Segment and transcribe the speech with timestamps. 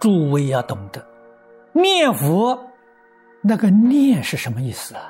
[0.00, 1.06] 诸位要懂得，
[1.72, 2.58] 念佛
[3.42, 5.02] 那个念是什么意思啊？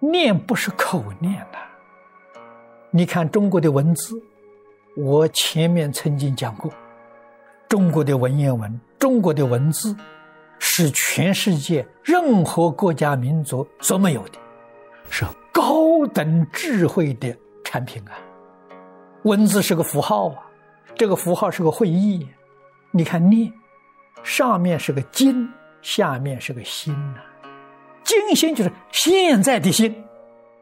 [0.00, 1.58] 念不是口念呐。
[2.90, 4.22] 你看中国的文字，
[4.96, 6.70] 我前面曾经讲过，
[7.68, 9.96] 中国的文言文，中国的文字
[10.58, 14.38] 是全世界任何国家民族所没有的，
[15.08, 17.34] 是高等智慧的
[17.64, 18.12] 产品啊。
[19.22, 20.46] 文字是个符号啊，
[20.96, 22.28] 这个符号是个会意。
[22.90, 23.50] 你看念，
[24.22, 25.48] 上面是个金，
[25.80, 27.20] 下面是个心呐。
[28.04, 30.04] 金心就是现在的心，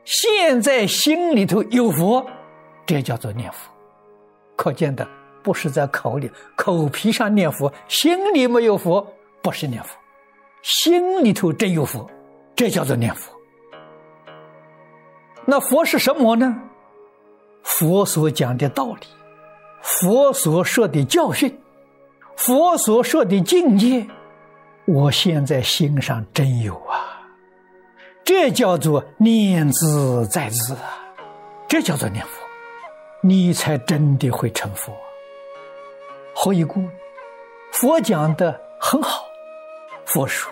[0.05, 2.25] 现在心里头有佛，
[2.87, 3.71] 这叫做念佛。
[4.57, 5.07] 可见的
[5.43, 9.07] 不是在口里，口皮上念佛，心里没有佛，
[9.43, 9.97] 不是念佛。
[10.63, 12.11] 心里头真有佛，
[12.55, 13.33] 这叫做念佛。
[15.47, 16.63] 那佛是什么呢？
[17.63, 19.07] 佛所讲的道理，
[19.83, 21.60] 佛所说的教训，
[22.41, 24.07] 佛所说的境界，
[24.87, 27.29] 我现在心上真有啊！
[28.25, 31.05] 这叫做念兹在兹啊！
[31.69, 32.31] 这叫做念佛，
[33.21, 34.91] 你才真的会成佛。
[36.35, 36.83] 何以故？
[37.73, 39.23] 佛讲的很好，
[40.07, 40.51] 佛说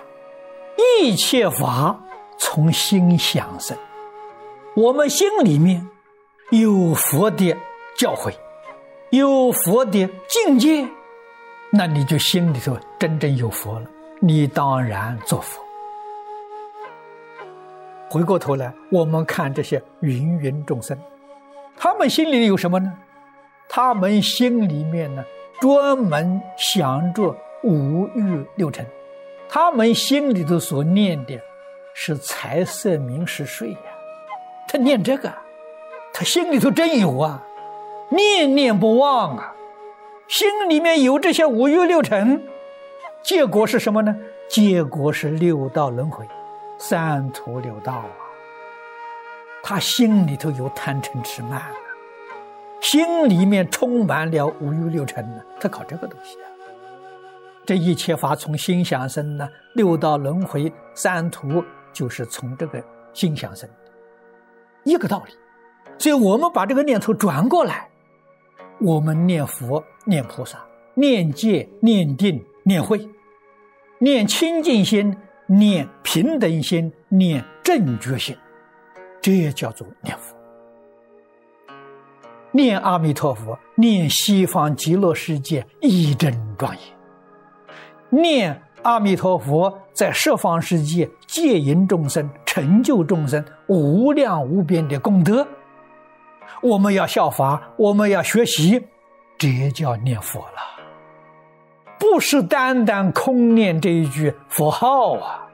[1.01, 1.99] 一切法
[2.37, 3.75] 从心想生，
[4.77, 5.89] 我们心里面。
[6.51, 7.57] 有佛的
[7.97, 8.33] 教诲，
[9.11, 10.87] 有佛的境界，
[11.71, 13.87] 那你就心里头真正有佛了。
[14.21, 15.63] 你当然做佛。
[18.11, 20.99] 回过头来，我们看这些芸芸众生，
[21.77, 22.93] 他们心里有什么呢？
[23.69, 25.23] 他们心里面呢，
[25.61, 28.87] 专门想着五欲六尘，
[29.49, 31.39] 他们心里头所念的，
[31.95, 33.79] 是财色名食睡呀，
[34.67, 35.31] 他念这个。
[36.15, 37.45] 他心里头真有啊，
[38.09, 39.55] 念念不忘啊，
[40.29, 42.43] 心里面有这些五欲六尘，
[43.23, 44.15] 结果是什么呢？
[44.47, 46.29] 结果是六道轮回，
[46.79, 48.11] 三途六道啊。
[49.63, 51.73] 他心里头有贪嗔痴慢啊，
[52.83, 56.45] 心里面充满了五欲六尘呢，他搞这个东西啊。
[57.65, 62.83] 这一切法从心想生呢，六道轮回三途就是从这个
[63.15, 63.69] 心想生，
[64.85, 65.33] 一个道理。
[65.99, 67.89] 所以我们把这个念头转过来，
[68.81, 70.59] 我们念佛、念菩萨、
[70.95, 73.09] 念戒、念定、念慧、
[73.99, 75.17] 念清净心、
[75.47, 78.37] 念平等心、念正觉心，
[79.21, 80.37] 这也叫做念佛。
[82.53, 86.83] 念阿弥陀佛，念西方极乐世界一真庄严；
[88.09, 95.47] 念阿弥陀佛，在十方世界戒引众生、成就众生无量无边的功德。
[96.63, 98.83] 我们要效法，我们要学习，
[99.39, 100.83] 这叫念佛了，
[101.99, 105.47] 不是单单空念这一句佛号啊！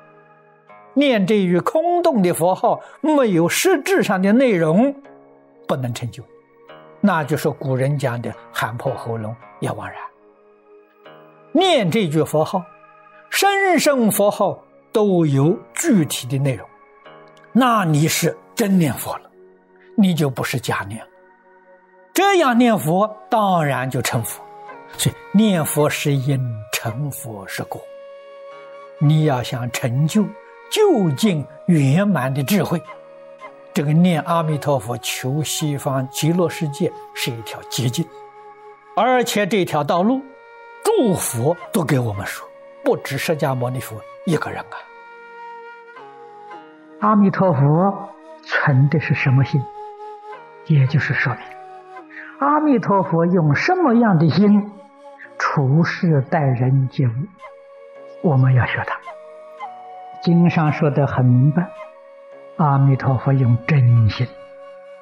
[0.94, 4.94] 念这一句空洞的佛号，没有实质上的内容，
[5.66, 6.22] 不能成就，
[7.00, 9.98] 那就是古人讲的“喊破喉咙也枉然”。
[11.52, 12.64] 念这句佛号，
[13.28, 16.66] 声声佛号都有具体的内容，
[17.52, 19.30] 那你是真念佛了。
[19.96, 21.04] 你就不是假念，
[22.12, 24.42] 这样念佛当然就成佛。
[24.96, 26.40] 所以念佛是因，
[26.72, 27.80] 成佛是果。
[29.00, 30.24] 你要想成就
[30.70, 32.80] 究竟圆满的智慧，
[33.72, 38.06] 这个念阿弥陀佛求西方极乐世界是一条捷径，
[38.96, 40.22] 而且这条道路，
[40.84, 42.48] 诸佛都给我们说，
[42.84, 44.78] 不止释迦牟尼佛一个人啊。
[47.00, 48.08] 阿弥陀佛
[48.44, 49.60] 存的是什么心？
[50.66, 51.42] 也就是说明，
[52.38, 54.72] 阿弥陀佛用什么样的心
[55.38, 57.10] 处事待人接物，
[58.22, 58.98] 我们要学他。
[60.22, 61.68] 经上说的很明白，
[62.56, 64.26] 阿弥陀佛用真心，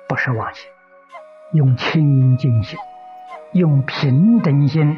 [0.08, 0.68] 不是妄心，
[1.52, 2.76] 用清净心，
[3.52, 4.96] 用平等心，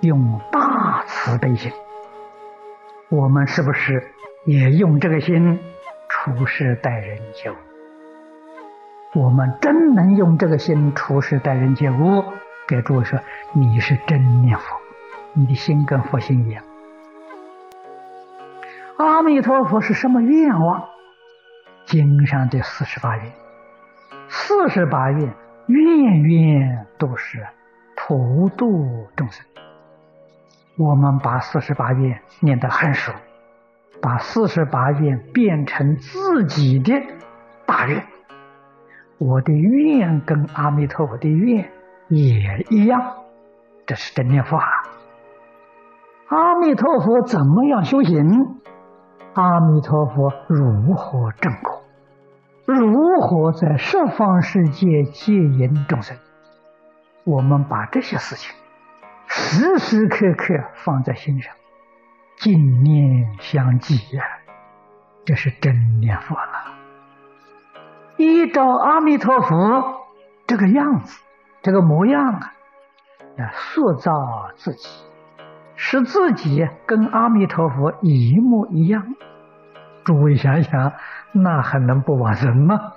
[0.00, 1.72] 用大慈悲心。
[3.08, 4.12] 我们是不是
[4.44, 5.58] 也用这个心
[6.08, 7.54] 处事待人接物？
[9.14, 12.22] 我们真能用这个心处事待人接物，
[12.66, 13.18] 给诸位说，
[13.54, 14.76] 你是真念佛，
[15.32, 16.62] 你的心跟佛心一样。
[18.98, 20.84] 阿弥陀佛是什么愿望？
[21.86, 23.32] 经上的四十八愿，
[24.28, 25.34] 四十八愿，
[25.68, 27.46] 愿愿都是
[27.96, 29.46] 普度众生。
[30.76, 33.12] 我们把四十八愿念得很熟，
[34.02, 36.92] 把四十八愿变成自己的
[37.64, 38.04] 大愿。
[39.18, 41.70] 我的愿跟阿弥陀佛的愿
[42.08, 43.14] 也一样，
[43.84, 44.56] 这是真念佛。
[46.28, 48.60] 阿弥陀佛怎么样修行？
[49.34, 51.82] 阿弥陀佛如何正果？
[52.64, 56.16] 如何在十方世界接引众生？
[57.24, 58.54] 我们把这些事情
[59.26, 61.54] 时时刻刻放在心上，
[62.36, 64.22] 敬念相继呀，
[65.24, 66.77] 这是真念佛了。
[68.18, 70.06] 依照阿弥陀佛
[70.46, 71.20] 这个样子、
[71.62, 72.52] 这个模样啊，
[73.36, 74.12] 来塑造
[74.56, 74.88] 自己，
[75.76, 79.14] 使自己跟阿弥陀佛一模一样。
[80.04, 80.92] 诸位想想，
[81.32, 82.92] 那还能不往生吗？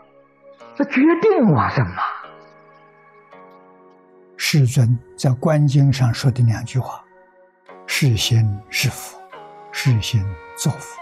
[0.75, 2.01] 这决定往生嘛！
[4.37, 7.03] 世尊在观经上说的两句话
[7.85, 9.21] ：“是心是佛，
[9.71, 10.23] 是心
[10.57, 10.99] 作佛。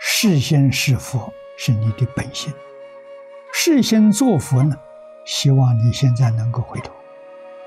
[0.00, 2.52] 是心是佛是你的本心，
[3.60, 4.76] 事先作佛呢？
[5.24, 6.92] 希望你现在能够回头，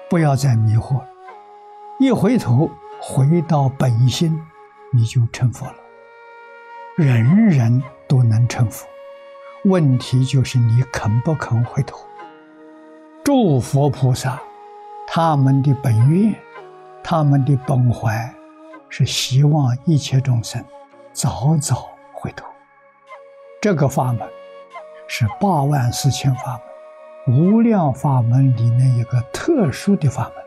[0.09, 1.07] 不要再迷惑了。
[1.99, 2.71] 一回头，
[3.01, 4.41] 回到本心，
[4.93, 5.75] 你就成佛了。
[6.95, 8.87] 人人都能成佛，
[9.65, 11.99] 问题就是你肯不肯回头。
[13.25, 14.41] 诸佛菩萨。”
[15.13, 16.33] 他们的本愿，
[17.03, 18.33] 他们的本怀，
[18.87, 20.63] 是希望一切众生
[21.11, 22.45] 早早回头。
[23.61, 24.21] 这个法门
[25.13, 26.57] 是八万四千法
[27.27, 30.43] 门、无量法门里面一个特殊的法门。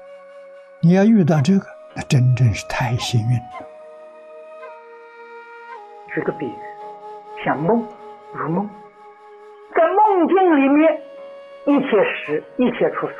[0.80, 3.68] 你要遇到这个，那真正是太幸运了。
[6.14, 6.54] 举个比喻，
[7.44, 7.86] 像梦，
[8.32, 8.66] 如梦，
[9.76, 10.98] 在梦境里面，
[11.66, 13.16] 一切时，一切处所。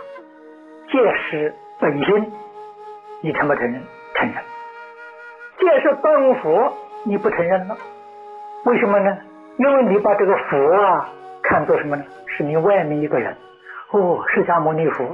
[0.91, 0.99] 戒
[1.29, 2.32] 是本心，
[3.20, 3.82] 你承不承认？
[4.14, 4.43] 承认。
[5.61, 7.76] 皆是本佛，你不承认了。
[8.64, 9.14] 为什么呢？
[9.58, 11.12] 因为你把这个佛啊
[11.44, 12.05] 看作什么呢？
[12.26, 13.37] 是你外面一个人。
[13.93, 15.05] 哦，释迦牟尼佛，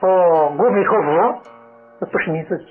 [0.00, 1.42] 哦，阿弥陀佛，
[2.00, 2.66] 那不是你自己。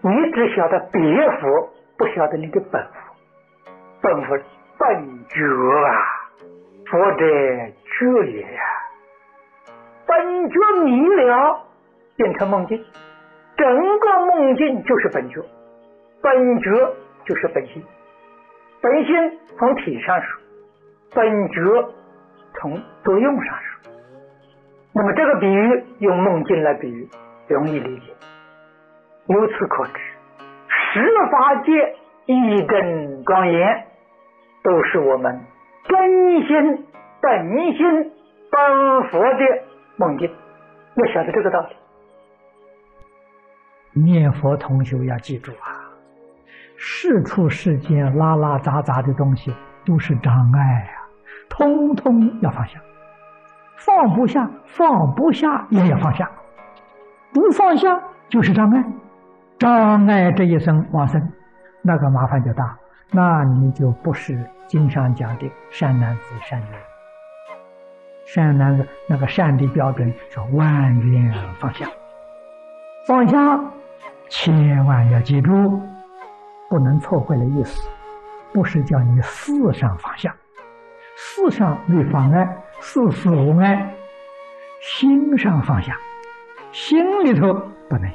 [0.00, 1.00] 你只晓得别
[1.40, 1.68] 佛，
[1.98, 2.90] 不晓得你的本佛。
[4.00, 4.38] 本佛
[4.78, 5.44] 本觉
[5.84, 5.90] 啊，
[6.86, 7.26] 佛者
[7.84, 8.60] 觉也呀。
[10.06, 11.62] 本觉迷了，
[12.16, 12.82] 变成梦境，
[13.56, 15.42] 整个梦境就是本觉，
[16.22, 16.70] 本觉
[17.26, 17.84] 就是本心，
[18.80, 20.40] 本心从体上说，
[21.14, 21.60] 本觉
[22.54, 23.90] 从作用上说。
[24.92, 27.08] 那么这个比喻用梦境来比喻，
[27.48, 28.12] 容易理解。
[29.26, 29.92] 由此可知，
[30.68, 31.00] 十
[31.30, 31.96] 法界
[32.26, 33.86] 一真庄严，
[34.62, 35.40] 都是我们
[35.86, 36.86] 真心
[37.20, 38.12] 本心
[38.50, 39.62] 本佛的。
[39.96, 40.30] 梦境，
[40.94, 41.76] 要晓得这个道理。
[44.00, 45.90] 念佛同学要记住啊，
[46.76, 49.52] 世处世间拉拉杂杂的东西
[49.84, 50.97] 都是障碍啊，
[51.48, 52.80] 通通要放下。
[53.76, 56.28] 放不下，放不下也要放下，
[57.32, 58.84] 不放下就是障碍。
[59.58, 61.32] 障碍这一生往生，
[61.82, 62.76] 那个麻烦就大，
[63.12, 66.80] 那你就不是经上讲的善男子、善女人。
[68.26, 71.86] 善男子那个善的标准是万缘放下，
[73.06, 73.60] 放下，
[74.28, 75.80] 千万要记住，
[76.68, 77.88] 不能错会了意思，
[78.52, 80.34] 不是叫你四上放下，
[81.20, 82.46] 事上没妨碍，
[82.78, 83.92] 事事无碍，
[84.80, 85.96] 心上放下，
[86.70, 87.52] 心里头
[87.88, 88.08] 不能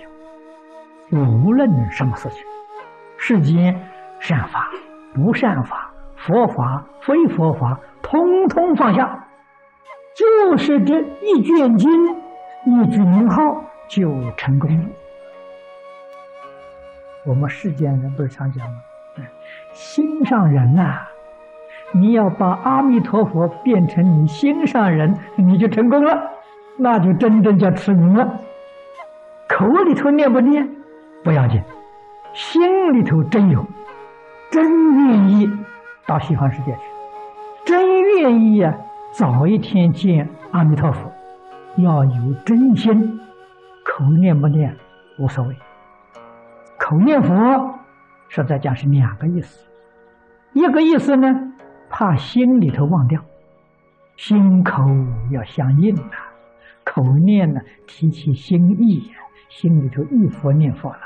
[1.09, 2.45] 有，无论什么事情，
[3.17, 3.77] 世间
[4.21, 4.69] 善法、
[5.13, 9.27] 不善法、佛法、非佛法，通通放下。
[10.15, 11.89] 就是这一卷经，
[12.65, 14.85] 一句名号就成功了。
[17.25, 18.77] 我们世间人不是常讲吗？
[19.73, 21.05] 心上人呐，
[21.93, 26.31] 你要把阿弥陀佛变成你心上人，你就成功了，
[26.77, 28.39] 那就真正叫持名了。
[29.47, 30.67] 口里头念不念
[31.23, 31.61] 不要紧，
[32.33, 33.65] 心里头真有，
[34.49, 35.49] 真愿意
[36.07, 36.79] 到西方世界去，
[37.65, 38.75] 真愿意呀。
[39.11, 41.11] 早一天见阿弥陀佛，
[41.77, 43.19] 要有真心，
[43.85, 44.75] 口念不念
[45.19, 45.55] 无所谓。
[46.79, 47.75] 口念佛，
[48.29, 49.67] 实在讲是两个意思。
[50.53, 51.53] 一个意思呢，
[51.95, 53.21] 怕心里头忘掉，
[54.17, 54.83] 心口
[55.29, 56.09] 要相应呐。
[56.83, 59.11] 口念呢，提起心意，
[59.47, 60.99] 心里头忆佛念佛了，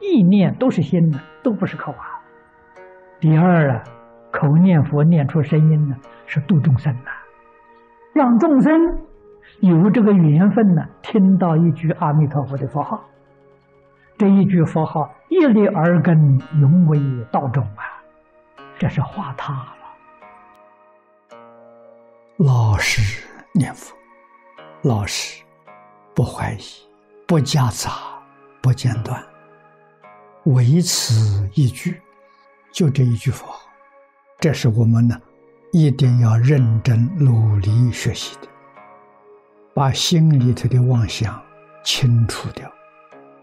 [0.00, 2.18] 意念都是心的，都不是口啊。
[3.20, 3.84] 第二啊。
[4.32, 7.10] 口念佛念出声音呢，是度众生呐，
[8.14, 9.00] 让众生
[9.58, 13.04] 有这个缘分呢，听到一句阿弥陀佛的佛号，
[14.16, 17.00] 这一句佛号一粒而根，永为
[17.32, 17.82] 道种啊，
[18.78, 19.79] 这是化他了。
[22.42, 23.94] 老实念佛，
[24.80, 25.42] 老实，
[26.14, 26.62] 不怀疑，
[27.26, 27.92] 不夹杂，
[28.62, 29.22] 不间断，
[30.44, 32.00] 唯此一句，
[32.72, 33.46] 就这一句佛，
[34.38, 35.20] 这是我们呢
[35.70, 38.48] 一定要认真努力学习的。
[39.74, 41.38] 把心里头的妄想
[41.84, 42.72] 清除掉，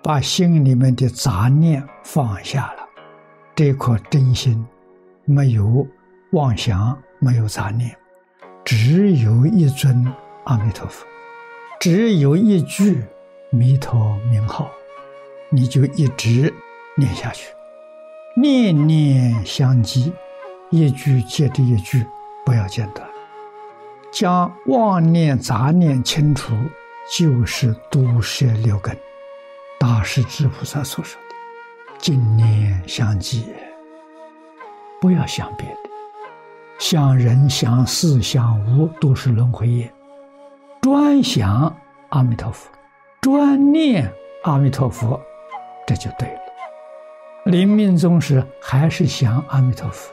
[0.01, 2.89] 把心里面的杂念放下了，
[3.54, 4.66] 这颗真心
[5.24, 5.88] 没有
[6.32, 7.96] 妄想，没有杂念，
[8.68, 10.06] 只有一尊
[10.44, 11.06] 阿弥陀佛，
[11.80, 13.02] 只有一句
[13.50, 14.70] 弥陀名号，
[15.50, 16.54] 你就一直
[16.98, 17.48] 念下去，
[18.36, 20.12] 念念相继，
[20.70, 22.06] 一句接着一句，
[22.46, 23.08] 不要间断。
[24.12, 26.54] 将妄念杂念清除，
[27.18, 28.94] 就是毒舌六根。
[29.80, 31.36] 大势至菩萨所说的
[32.00, 33.46] “净念相继”，
[35.00, 35.87] 不要想别的，
[36.80, 39.92] 想人、想事、想物，都是轮回业。
[40.82, 41.76] 专想
[42.10, 42.70] 阿弥陀佛，
[43.22, 44.12] 专念
[44.44, 45.20] 阿弥陀佛，
[45.86, 46.42] 这就对了。
[47.46, 50.12] 临命终时，还是想阿弥陀佛，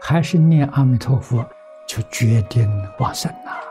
[0.00, 1.44] 还是念阿弥陀佛。
[1.88, 3.67] 就决定往生了。